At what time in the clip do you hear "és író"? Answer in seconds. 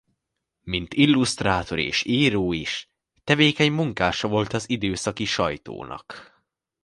1.79-2.53